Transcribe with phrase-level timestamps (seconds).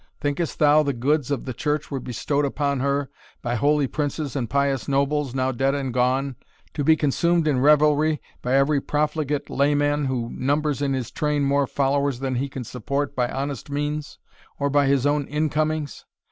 [0.19, 3.11] Think'st thou the goods of the church were bestowed upon her
[3.43, 6.37] by holy princes and pious nobles, now dead and gone,
[6.73, 11.67] to be consumed in revelry by every profligate layman who numbers in his train more
[11.67, 14.17] followers than he can support by honest means,
[14.57, 16.03] or by his own incomings?